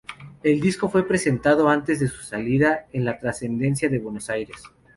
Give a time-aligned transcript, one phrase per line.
[0.41, 4.63] El disco fue presentado antes de su salida en La Trastienda de Buenos Aires.